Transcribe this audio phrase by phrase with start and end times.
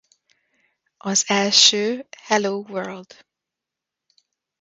[0.97, 3.25] Az első Hello World!